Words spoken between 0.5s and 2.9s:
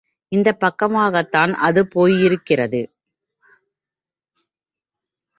பக்கமாகத்தான் அது போயிருக்கிறது.